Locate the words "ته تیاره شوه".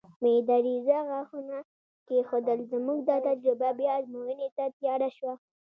4.57-5.33